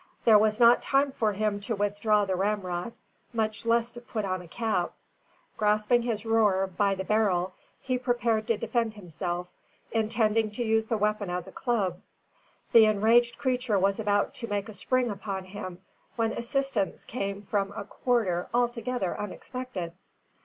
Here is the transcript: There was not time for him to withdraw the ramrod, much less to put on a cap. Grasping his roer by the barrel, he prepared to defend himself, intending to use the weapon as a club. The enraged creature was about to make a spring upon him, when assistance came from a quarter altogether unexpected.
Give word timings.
There 0.25 0.39
was 0.39 0.59
not 0.59 0.81
time 0.81 1.11
for 1.11 1.33
him 1.33 1.59
to 1.59 1.75
withdraw 1.75 2.25
the 2.25 2.35
ramrod, 2.35 2.93
much 3.33 3.67
less 3.67 3.91
to 3.91 4.01
put 4.01 4.25
on 4.25 4.41
a 4.41 4.47
cap. 4.47 4.93
Grasping 5.57 6.01
his 6.01 6.25
roer 6.25 6.65
by 6.65 6.95
the 6.95 7.03
barrel, 7.03 7.53
he 7.79 7.99
prepared 7.99 8.47
to 8.47 8.57
defend 8.57 8.95
himself, 8.95 9.45
intending 9.91 10.49
to 10.53 10.63
use 10.63 10.87
the 10.87 10.97
weapon 10.97 11.29
as 11.29 11.47
a 11.47 11.51
club. 11.51 11.99
The 12.71 12.85
enraged 12.85 13.37
creature 13.37 13.77
was 13.77 13.99
about 13.99 14.33
to 14.41 14.47
make 14.47 14.67
a 14.69 14.73
spring 14.73 15.11
upon 15.11 15.43
him, 15.45 15.83
when 16.15 16.31
assistance 16.31 17.05
came 17.05 17.43
from 17.43 17.71
a 17.73 17.83
quarter 17.83 18.47
altogether 18.55 19.15
unexpected. 19.19 19.93